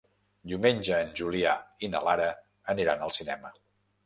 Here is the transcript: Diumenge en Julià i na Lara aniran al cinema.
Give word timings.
Diumenge 0.53 0.97
en 1.07 1.11
Julià 1.19 1.51
i 1.89 1.91
na 1.93 2.01
Lara 2.09 2.31
aniran 2.75 3.05
al 3.09 3.15
cinema. 3.19 3.55